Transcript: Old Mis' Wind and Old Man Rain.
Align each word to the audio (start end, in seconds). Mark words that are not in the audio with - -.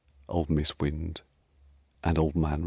Old 0.27 0.49
Mis' 0.49 0.79
Wind 0.79 1.21
and 2.03 2.17
Old 2.17 2.35
Man 2.35 2.51
Rain. 2.53 2.59